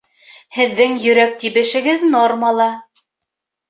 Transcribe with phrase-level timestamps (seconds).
[0.57, 2.71] Һеҙҙең йөрәк тибешегеҙ нормала